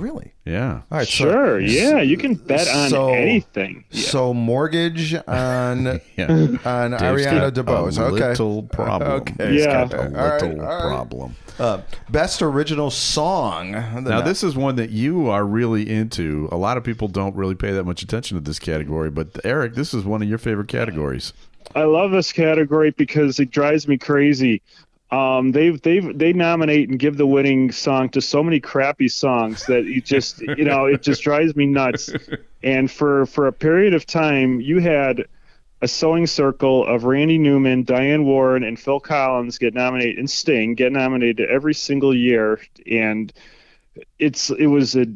[0.00, 0.32] Really?
[0.44, 0.80] Yeah.
[0.90, 1.06] All right.
[1.06, 3.84] so- Sure, yeah, you can bet on so- anything.
[3.90, 4.02] Yeah.
[4.08, 5.84] So mortgage on
[6.16, 6.26] Yeah.
[6.64, 7.98] on Dave's Ariana got DeBose.
[7.98, 8.28] A okay.
[8.28, 9.10] little problem.
[9.20, 9.52] Okay.
[9.52, 9.86] He's Yeah.
[9.86, 10.80] got a All right, little all right.
[10.88, 11.36] problem.
[11.58, 13.72] Uh, best original song.
[13.72, 16.48] Now, this is one that you are really into.
[16.50, 19.74] A lot of people don't really pay that much attention to this category, but Eric,
[19.74, 21.34] this is one of your favorite categories.
[21.74, 24.62] I love this category because it drives me crazy.
[25.10, 29.66] Um, they've they've they nominate and give the winning song to so many crappy songs
[29.66, 32.10] that it just you know it just drives me nuts.
[32.62, 35.24] And for for a period of time, you had
[35.80, 40.74] a sewing circle of Randy Newman, Diane Warren, and Phil Collins get nominated, and Sting
[40.74, 43.32] get nominated every single year, and
[44.18, 45.06] it's it was a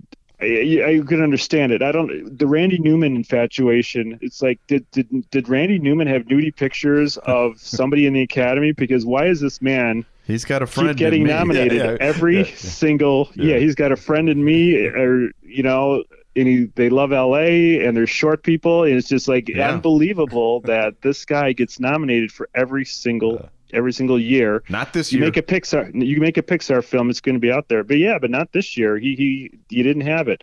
[0.45, 1.83] I, I could understand it.
[1.83, 4.19] I don't the Randy Newman infatuation.
[4.21, 8.73] It's like did did did Randy Newman have nudie pictures of somebody in the Academy?
[8.73, 12.39] Because why is this man He's got a friend keep getting nominated Yeah, yeah, every
[12.39, 13.31] yeah, single?
[13.35, 13.55] Yeah.
[13.55, 13.59] Yeah.
[13.59, 16.05] he's got a friend in me, or you know,
[16.37, 17.85] and he, they love L.A.
[17.85, 22.49] and they're short people, and it's just like unbelievable that this guy gets nominated for
[22.55, 24.63] every single every single year.
[24.69, 25.27] Not this You year.
[25.27, 27.85] make a Pixar, you make a Pixar film, it's going to be out there.
[27.85, 28.99] But yeah, but not this year.
[28.99, 30.43] He he, you didn't have it.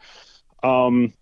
[0.64, 1.14] Um,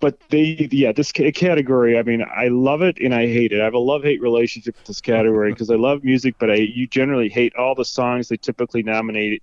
[0.00, 1.96] but they, yeah, this ca- category.
[1.96, 3.60] I mean, I love it and I hate it.
[3.60, 6.54] I have a love hate relationship with this category because I love music, but I
[6.56, 9.42] you generally hate all the songs they typically nominate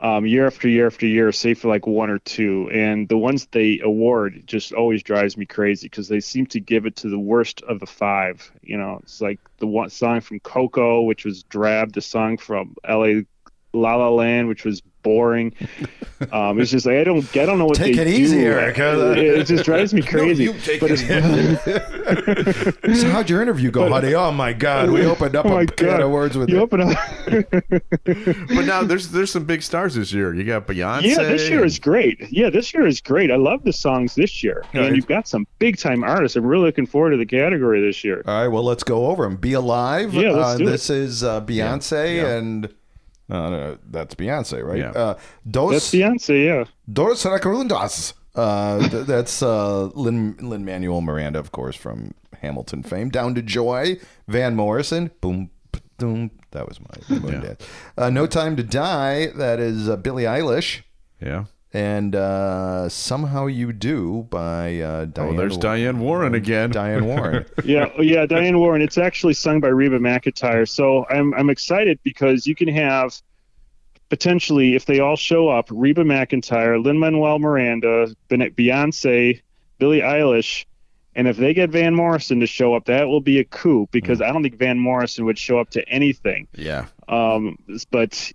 [0.00, 2.70] um, year after year after year, save for like one or two.
[2.72, 6.86] And the ones they award just always drives me crazy because they seem to give
[6.86, 8.50] it to the worst of the five.
[8.62, 12.76] You know, it's like the one song from Coco, which was drab, the song from
[12.84, 13.26] L.A.
[13.72, 15.54] La La Land, which was boring.
[16.32, 18.46] Um, it's just like I don't, I don't know what Take they it easy, do.
[18.46, 18.76] Eric.
[18.76, 20.52] It, it just drives me crazy.
[20.52, 20.98] take but it
[22.84, 24.14] it's, so how'd your interview go, honey?
[24.14, 26.98] Oh my God, we opened up oh a can of words with you open up.
[27.28, 30.34] but now there's there's some big stars this year.
[30.34, 31.02] You got Beyonce.
[31.04, 32.20] Yeah, this year is great.
[32.32, 33.30] Yeah, this year is great.
[33.30, 34.86] I love the songs this year, Right.
[34.86, 36.36] and you've got some big time artists.
[36.36, 38.24] I'm really looking forward to the category this year.
[38.26, 39.36] All right, well, let's go over them.
[39.36, 40.14] Be Alive.
[40.14, 42.36] Yeah, uh, this is uh, Beyonce Yeah.
[42.36, 42.74] and.
[43.30, 44.78] Uh, no, that's Beyonce, right?
[44.78, 44.90] Yeah.
[44.90, 45.18] Uh,
[45.50, 46.64] Dos That's Beyonce, yeah.
[46.90, 48.14] Dos Recordadas.
[48.34, 53.10] Uh, th- that's uh, Lin Lin Manuel Miranda, of course, from Hamilton fame.
[53.10, 53.96] Down to Joy,
[54.28, 55.10] Van Morrison.
[55.20, 55.50] Boom,
[55.98, 56.30] boom.
[56.52, 57.40] That was my moon Yeah.
[57.40, 57.66] dance.
[57.98, 59.26] Uh, no Time to Die.
[59.36, 60.82] That is uh, Billie Eilish.
[61.20, 61.44] Yeah.
[61.72, 65.34] And uh, Somehow You Do by uh, Diane.
[65.34, 66.70] Oh, there's Diane Warren again.
[66.70, 67.44] Diane Warren.
[67.64, 68.80] yeah, oh, yeah, Diane Warren.
[68.80, 70.66] It's actually sung by Reba McEntire.
[70.66, 73.20] So I'm I'm excited because you can have
[74.08, 79.42] potentially, if they all show up, Reba McEntire, Lin Manuel Miranda, Ben- Beyonce,
[79.78, 80.64] Billie Eilish,
[81.14, 84.22] and if they get Van Morrison to show up, that will be a coup because
[84.22, 86.46] I don't think Van Morrison would show up to anything.
[86.54, 86.86] Yeah.
[87.08, 87.58] Um,
[87.90, 88.32] but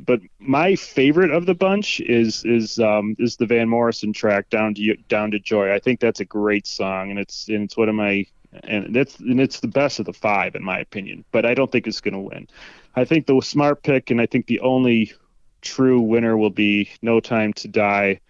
[0.00, 4.74] but my favorite of the bunch is is um, is the Van Morrison track down
[4.74, 5.72] to down to joy.
[5.72, 8.26] I think that's a great song, and it's and it's one of my
[8.64, 11.24] and that's and it's the best of the five in my opinion.
[11.30, 12.48] But I don't think it's going to win.
[12.94, 15.12] I think the smart pick, and I think the only
[15.60, 18.20] true winner will be No Time to Die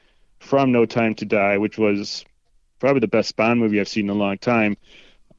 [0.40, 2.24] from No Time to Die, which was
[2.80, 4.76] probably the best Bond movie I've seen in a long time.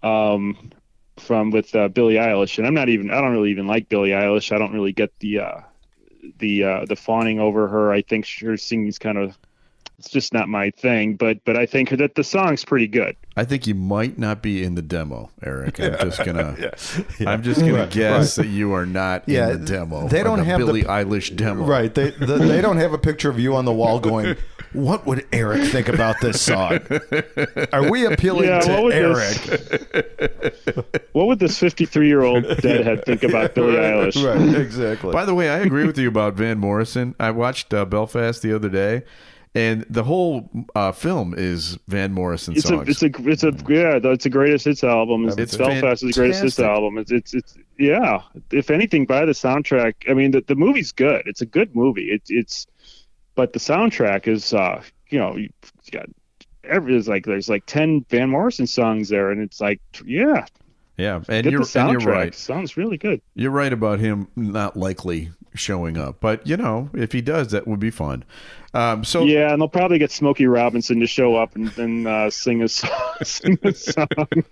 [0.01, 0.71] Um,
[1.17, 4.09] from with uh, Billie Eilish, and I'm not even I don't really even like Billie
[4.09, 4.53] Eilish.
[4.53, 5.59] I don't really get the uh,
[6.39, 7.91] the uh, the fawning over her.
[7.91, 9.37] I think her singing's kind of
[9.99, 11.15] it's just not my thing.
[11.15, 13.15] But but I think that the song's pretty good.
[13.35, 15.79] I think you might not be in the demo, Eric.
[15.79, 16.55] I'm just gonna,
[17.25, 20.07] I'm just gonna guess that you are not Yeah, in the demo.
[20.07, 21.65] they don't the have the- Billie Eilish demo.
[21.65, 21.93] Right.
[21.93, 24.35] They the, they don't have a picture of you on the wall going,
[24.73, 26.79] what would Eric think about this song?
[27.71, 29.37] Are we appealing Yeah, to what Eric?
[29.37, 30.83] this-
[31.13, 34.23] What would this 53 year old deadhead think about Billie Eilish?
[34.25, 35.11] Right, exactly.
[35.11, 37.15] By the way, I agree with you about Van Morrison.
[37.19, 39.03] I watched uh, Belfast the other day,
[39.53, 43.99] and the whole uh, film is Van Morrison It's a, it's a, it's a, yeah,
[44.03, 45.27] it's a greatest hits album.
[45.27, 46.97] It's, It's Belfast is the greatest hits album.
[46.97, 48.21] It's, it's, it's, yeah.
[48.51, 49.93] If anything, by the soundtrack.
[50.09, 51.21] I mean, the, the movie's good.
[51.27, 52.09] It's a good movie.
[52.09, 52.65] It's, it's,
[53.35, 55.49] but the soundtrack is, uh, you know, you
[55.91, 56.05] got
[56.63, 60.45] every there's like there's like ten Van Morrison songs there, and it's like, yeah,
[60.97, 62.35] yeah, and get you're, and you're right.
[62.35, 63.21] Sounds really good.
[63.35, 67.67] You're right about him not likely showing up, but you know, if he does, that
[67.67, 68.23] would be fun.
[68.75, 72.31] Um, so Yeah, and they'll probably get Smokey Robinson to show up and then uh,
[72.31, 72.89] sing a song.
[73.23, 74.07] sing a song.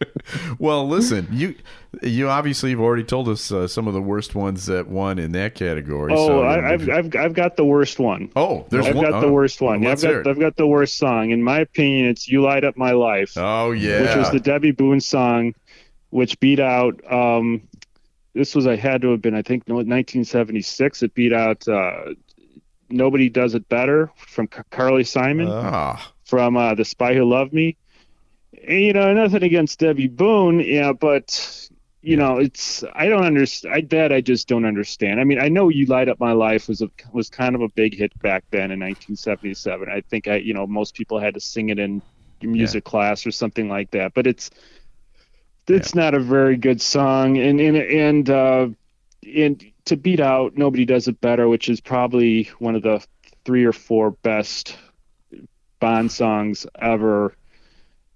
[0.59, 1.55] well, listen, you
[2.03, 5.31] you obviously have already told us uh, some of the worst ones that won in
[5.31, 6.13] that category.
[6.15, 8.31] Oh, so I, I've, I've I've got the worst one.
[8.35, 9.09] oh, there's I've one.
[9.09, 9.81] got the oh, worst one.
[9.81, 11.31] well, I've got I've got the worst song.
[11.31, 14.71] In my opinion, it's "You Light Up My Life," Oh yeah, which was the Debby
[14.71, 15.55] Boone song,
[16.11, 17.01] which beat out.
[17.11, 17.63] Um,
[18.33, 21.03] this was I had to have been I think 1976.
[21.03, 22.13] It beat out uh,
[22.89, 25.47] "Nobody Does It Better" from Car- Carly Simon.
[25.49, 27.75] Ah, from uh, The Spy Who Loved Me.
[28.67, 31.69] And, you know, nothing against Debby Boone, yeah, but
[32.01, 35.19] you know, it's I don't understand I that I just don't understand.
[35.19, 37.69] I mean, I know "You Light Up My Life" was a was kind of a
[37.69, 39.89] big hit back then in 1977.
[39.89, 42.01] I think I, you know, most people had to sing it in
[42.41, 44.13] music class or something like that.
[44.15, 44.49] But it's
[45.73, 48.67] it's not a very good song, and and and uh,
[49.35, 53.05] and to beat out "Nobody Does It Better," which is probably one of the
[53.45, 54.77] three or four best
[55.79, 57.35] Bond songs ever.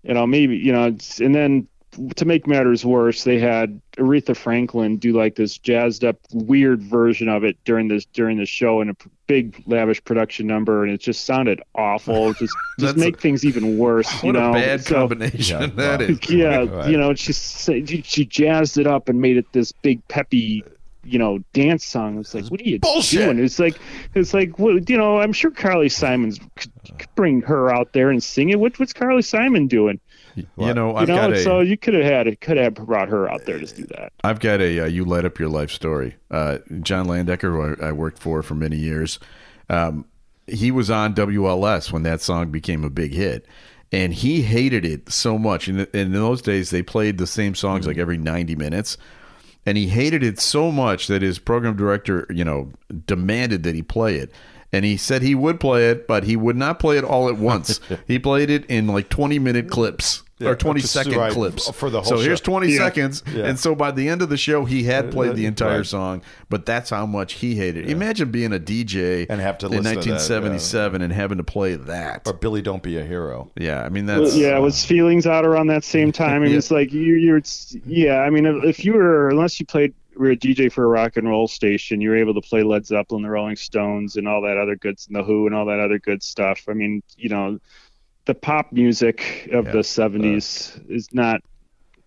[0.03, 1.67] You know, maybe you know, and then
[2.15, 7.27] to make matters worse, they had Aretha Franklin do like this jazzed up, weird version
[7.29, 8.95] of it during this during the show in a
[9.27, 12.33] big lavish production number, and it just sounded awful.
[12.39, 14.11] Just just make a- things even worse.
[14.21, 16.05] what you know, a bad So- combination Yeah, that wow.
[16.07, 16.29] is.
[16.29, 16.89] yeah, Right.
[16.89, 20.63] you know, she she, she jazzed it up and made it this big peppy,
[21.03, 22.19] you know, dance song.
[22.19, 23.25] It's like, what are you Bullshit.
[23.25, 23.39] doing?
[23.39, 23.77] It's like,
[24.15, 28.09] it's like, what, you know, I'm sure Carly Simons could, could bring her out there
[28.09, 28.59] and sing it.
[28.59, 29.99] What, what's Carly Simon doing?
[30.57, 33.07] You know, I've know, got a so you could have had it, could have brought
[33.09, 34.11] her out there to do that.
[34.23, 36.15] I've got a uh, you light up your life story.
[36.29, 39.19] Uh, John Landecker, who I, I worked for for many years,
[39.69, 40.05] um,
[40.47, 43.45] he was on WLS when that song became a big hit,
[43.91, 45.67] and he hated it so much.
[45.67, 48.97] And in those days, they played the same songs like every ninety minutes,
[49.65, 52.71] and he hated it so much that his program director, you know,
[53.05, 54.31] demanded that he play it.
[54.73, 57.37] And he said he would play it, but he would not play it all at
[57.37, 57.79] once.
[58.07, 61.89] he played it in like twenty minute clips Yeah, or 20 second right, clips for
[61.89, 62.79] the whole So here's twenty Yeah.
[62.79, 63.45] seconds, Yeah.
[63.45, 65.85] and so by the end of the show, he had uh, played the entire Right.
[65.85, 66.21] song.
[66.49, 67.85] But that's how much he hated.
[67.85, 67.91] it.
[67.91, 71.43] Imagine being a DJ And have to in listen to that, 1977 and having to
[71.45, 72.23] play that.
[72.25, 73.49] or Billy, don't be a hero.
[73.57, 76.33] yeah, I mean Well, that's yeah, was feelings out around that same time.
[76.35, 76.57] I mean, Yeah.
[76.57, 77.41] it's like you, you're,
[77.85, 78.19] yeah.
[78.19, 81.29] I mean, if you were, unless you played, were a DJ for a rock and
[81.29, 84.57] roll station, you were able to play Led Zeppelin, the Rolling Stones, and all that
[84.57, 86.63] other good, and the Who, and all that other good stuff.
[86.69, 87.57] I mean, you know,
[88.25, 89.71] the pop music of Yeah.
[89.71, 91.41] the '70s is not,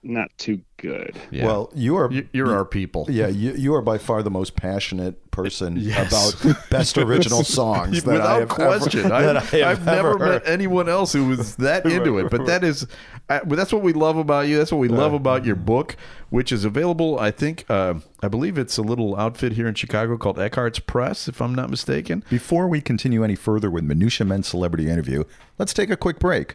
[0.03, 1.17] not too good.
[1.31, 1.45] yeah.
[1.45, 2.11] Well, you are.
[2.11, 3.07] You- you're our people.
[3.11, 6.09] yeah, you, you are by far the most passionate person Yes.
[6.41, 9.85] about best original songs that I Without have question, ever, I, that I have have
[9.87, 12.31] never ever met anyone else who was that into it.
[12.31, 12.87] But that is,
[13.29, 14.57] I, but that's what we love about you.
[14.57, 15.97] That's what we love about your book,
[16.31, 17.19] which is available.
[17.19, 21.27] I think, uh, I believe it's a little outfit here in Chicago called Eckhartz Press,
[21.29, 22.23] if I'm not mistaken.
[22.31, 25.25] Before we continue any further with Minutia Men's celebrity interview,
[25.59, 26.55] let's take a quick break.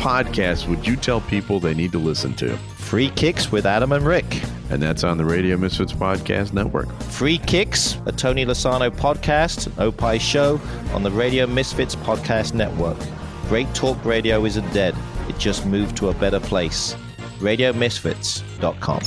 [0.00, 2.56] podcast would you tell people they need to listen to?
[2.56, 4.42] Free Kicks with Adam and Rick.
[4.70, 6.90] And that's on the Radio Misfits Podcast Network.
[7.02, 10.58] Free Kicks, a Tony Lasano podcast, an Opie show
[10.94, 12.96] on the Radio Misfits Podcast Network.
[13.48, 14.94] Great Talk Radio isn't dead,
[15.28, 16.94] it just moved to a better place.
[17.40, 19.02] RadioMisfits.com.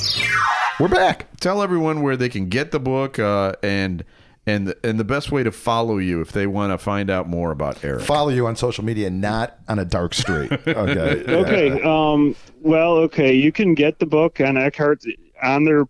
[0.78, 1.26] We're back.
[1.40, 4.04] Tell everyone where they can get the book uh, and
[4.46, 7.50] and and the best way to follow you if they want to find out more
[7.50, 8.02] about Eric.
[8.04, 10.50] Follow you on social media, not on a dark street.
[10.66, 11.24] Okay.
[11.26, 11.82] Okay.
[11.82, 13.32] Um, well, okay.
[13.34, 15.02] You can get the book on Eckhart
[15.42, 15.84] on their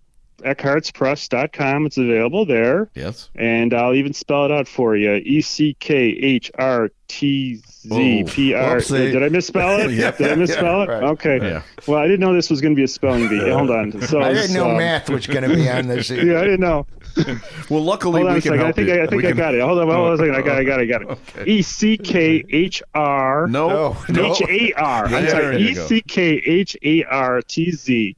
[0.44, 1.86] eckhartzpress.com.
[1.86, 2.90] It's available there.
[2.94, 3.30] Yes.
[3.34, 5.14] And I'll even spell it out for you.
[5.14, 8.76] E C K H R T Z P R.
[8.76, 9.12] Whoopsie.
[9.12, 9.92] Did I misspell it?
[9.92, 10.10] Yeah.
[10.12, 10.88] Did I misspell it?
[10.88, 11.02] right.
[11.02, 11.38] Okay.
[11.38, 11.62] Yeah.
[11.86, 13.48] Well, I didn't know this was going to be a spelling bee.
[13.50, 14.00] Hold on.
[14.02, 16.10] So I didn't know um, math was going to be on this.
[16.14, 16.86] Yeah, I didn't know.
[17.70, 18.60] Well, luckily Hold on we a can second.
[18.60, 18.94] I help think you.
[18.94, 19.60] I, I think We I can- got it.
[19.62, 19.88] Hold on.
[19.88, 20.34] Hold on a second.
[20.34, 20.60] I got it.
[20.60, 20.82] I got it.
[20.82, 21.18] I got it.
[21.40, 21.50] Okay.
[21.50, 23.68] E C K H R No.
[23.68, 24.32] No, no.
[24.32, 25.04] H A R.
[25.06, 25.62] I'm There sorry.
[25.62, 25.86] you E go.
[25.86, 28.16] C K H A R T Z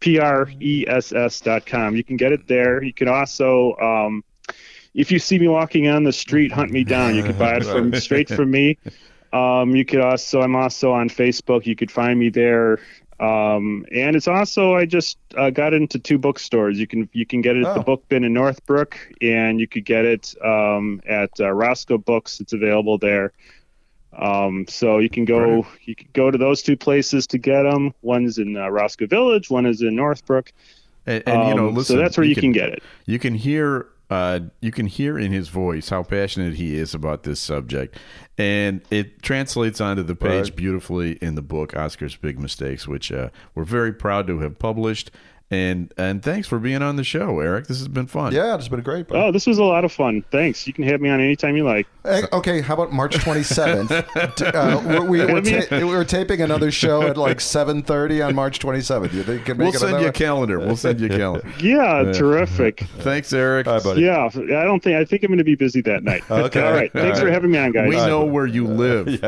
[0.00, 1.96] P R E S S dot com.
[1.96, 2.82] You can get it there.
[2.82, 4.22] You can also, um,
[4.94, 7.14] if you see me walking on the street, hunt me down.
[7.14, 8.78] You can buy it from straight from me.
[9.32, 11.66] Um, you could also, I'm also on Facebook.
[11.66, 12.78] You could find me there.
[13.20, 16.78] Um, and it's also, I just uh, got into two bookstores.
[16.80, 17.84] You can you can get it at the Oh.
[17.84, 22.40] Book Bin in Northbrook, and you could get it um, at uh, Roscoe Books.
[22.40, 23.32] It's available there.
[24.16, 27.94] Um, so you can go you can go to those two places to get them.
[28.02, 29.50] One's in uh, Roscoe Village.
[29.50, 30.52] One is in Northbrook.
[31.06, 31.96] And, and, you know, Um, listen.
[31.96, 32.82] so that's where you, can, get it.
[33.04, 37.22] You can hear uh, you can hear in his voice how passionate he is about
[37.22, 37.96] this subject,
[38.38, 40.56] and it translates onto the page Right.
[40.56, 45.10] beautifully in the book Oscar's Big Mistakes, which uh, we're very proud to have published.
[45.54, 47.68] And and thanks for being on the show, Eric.
[47.68, 48.32] This has been fun.
[48.32, 49.06] Yeah, it's been great.
[49.06, 49.16] bud.
[49.16, 50.24] Oh, this was a lot of fun.
[50.32, 50.66] Thanks.
[50.66, 51.86] You can have me on anytime you like.
[52.02, 53.90] Hey, Okay, how about March 27th?
[54.54, 59.12] uh, we, we, we're ta- we're taping another show at like 7.30 on March 27th.
[59.12, 60.58] You think you can make We'll it send you a calendar.
[60.58, 61.48] We'll send you a calendar.
[61.60, 62.80] Yeah, uh, terrific.
[62.98, 63.66] Thanks, Eric.
[63.66, 64.02] Hi, buddy.
[64.02, 66.28] Yeah, I don't think I think I'm going to be busy that night.
[66.30, 66.62] Okay.
[66.66, 66.92] All right.
[66.92, 67.32] Thanks All for right.
[67.34, 67.88] having me on, guys.
[67.88, 69.20] We know where you uh, live.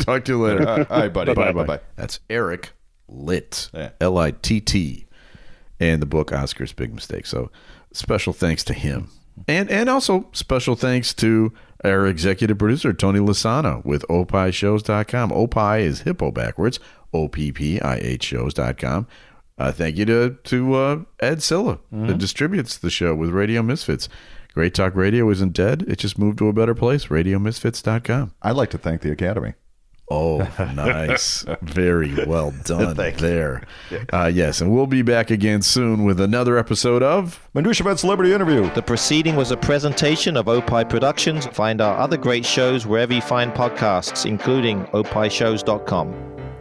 [0.00, 0.68] Talk to you later.
[0.68, 1.32] All right, buddy.
[1.34, 1.52] Bye-bye.
[1.52, 1.80] Bye-bye.
[1.96, 2.70] That's Eric
[3.08, 3.90] Litt, Yeah.
[4.00, 5.06] L I T T,
[5.82, 7.26] and the book Oscar's Big Mistake.
[7.26, 7.50] So
[7.92, 9.08] special thanks to him,
[9.48, 11.52] and and also special thanks to
[11.84, 15.32] our executive producer Tony Lasano with opishows.com.
[15.32, 16.78] Opie is hippo backwards.
[17.12, 19.06] O P P I H shows.com.
[19.58, 24.08] Uh, thank you to to uh, Ed Silla that distributes the show with Radio Misfits.
[24.54, 27.06] Great Talk Radio isn't dead; it just moved to a better place.
[27.06, 28.32] RadioMisfits.com.
[28.42, 29.54] I'd like to thank the Academy.
[30.12, 31.42] Oh, nice.
[31.62, 33.62] Very well done there.
[34.12, 38.34] Uh, yes, and we'll be back again soon with another episode of Minutia Bet Celebrity
[38.34, 38.70] Interview.
[38.74, 41.46] The proceeding was a presentation of Opie Productions.
[41.46, 46.12] Find our other great shows wherever you find podcasts, including opishows.com.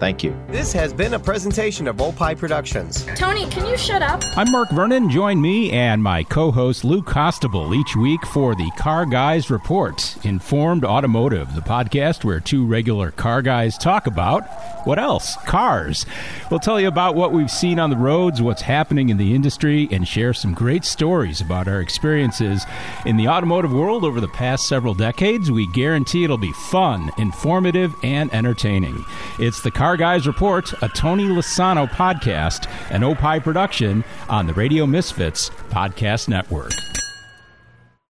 [0.02, 0.36] Thank you.
[0.48, 3.06] This has been a presentation of Opie Productions.
[3.16, 4.24] Tony, can you shut up?
[4.36, 5.12] I'm Mark Vernon.
[5.12, 10.18] Join me and my co host Lou Costable each week for the Car Guys Report,
[10.26, 14.42] Informed Automotive, the podcast where two regular car guys talk about
[14.86, 15.36] what else?
[15.46, 16.08] Cars.
[16.50, 19.88] We'll tell you about what we've seen on the roads, what's happening in the industry,
[19.92, 22.66] and share some great stories about our experiences
[23.06, 25.52] in the automotive world over the past several decades.
[25.52, 29.06] We guarantee it'll be fun, informative, and entertaining.
[29.38, 34.86] It's the Car Guys Report, a Tony Lasano podcast, an Opie production on the Radio
[34.86, 36.72] Misfits Podcast Network.